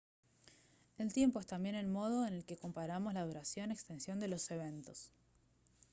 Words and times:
el 0.97 1.13
tiempo 1.13 1.39
es 1.39 1.45
también 1.45 1.75
el 1.75 1.85
modo 1.85 2.25
en 2.25 2.33
el 2.33 2.43
que 2.43 2.57
comparamos 2.57 3.13
la 3.13 3.23
duración 3.23 3.69
extensión 3.69 4.19
de 4.19 4.29
los 4.29 4.49
eventos 4.49 5.11